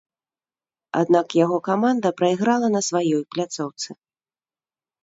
Аднак 1.01 1.35
яго 1.43 1.57
каманда 1.69 2.13
прайграла 2.23 2.67
на 2.79 2.85
сваёй 2.89 3.23
пляцоўцы. 3.37 3.89